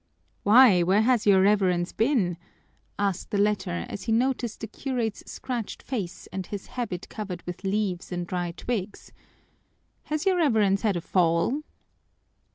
[0.41, 2.37] "Why, where has your Reverence been?"
[2.97, 7.63] asked the latter, as he noticed the curate's scratched face and his habit covered with
[7.63, 9.11] leaves and dry twigs.
[10.05, 11.61] "Has your Reverence had a fall?"